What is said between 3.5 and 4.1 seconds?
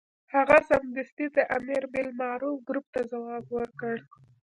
ورکړ.